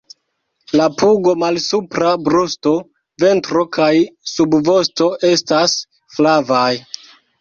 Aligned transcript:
La 0.79 0.85
pugo, 1.01 1.33
malsupra 1.41 2.13
brusto, 2.29 2.73
ventro 3.25 3.63
kaj 3.77 3.91
subvosto 4.33 5.11
estas 5.31 5.77
flavaj. 6.17 6.69